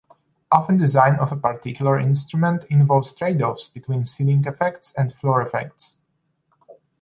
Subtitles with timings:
[0.51, 5.97] Often design of a particular instrument involves tradeoffs between ceiling effects and floor effects.